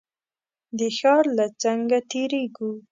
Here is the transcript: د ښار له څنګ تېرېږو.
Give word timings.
د 0.77 0.81
ښار 0.97 1.25
له 1.37 1.45
څنګ 1.61 1.89
تېرېږو. 2.11 2.71